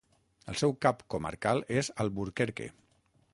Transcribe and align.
El 0.53 0.55
seu 0.61 0.73
cap 0.85 1.03
comarcal 1.15 1.61
és 1.83 1.91
Alburquerque. 2.05 2.69